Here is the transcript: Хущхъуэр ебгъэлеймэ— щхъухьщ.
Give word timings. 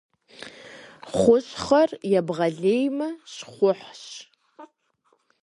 Хущхъуэр 1.15 1.89
ебгъэлеймэ— 2.17 3.07
щхъухьщ. 3.33 4.03